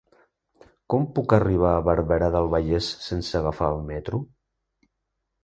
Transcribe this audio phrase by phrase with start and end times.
[0.93, 4.23] Com puc arribar a Barberà del Vallès sense agafar el metro?